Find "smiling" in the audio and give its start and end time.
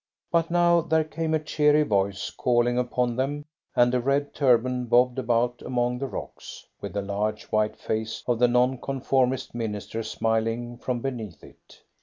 10.01-10.77